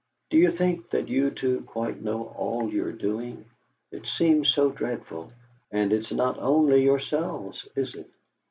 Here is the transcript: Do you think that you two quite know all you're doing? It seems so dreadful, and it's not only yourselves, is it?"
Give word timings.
Do 0.31 0.37
you 0.39 0.49
think 0.49 0.89
that 0.89 1.09
you 1.09 1.29
two 1.29 1.61
quite 1.61 2.01
know 2.01 2.23
all 2.29 2.67
you're 2.73 2.91
doing? 2.91 3.45
It 3.91 4.07
seems 4.07 4.49
so 4.49 4.71
dreadful, 4.71 5.31
and 5.69 5.93
it's 5.93 6.11
not 6.11 6.39
only 6.39 6.83
yourselves, 6.83 7.67
is 7.75 7.93
it?" 7.93 8.09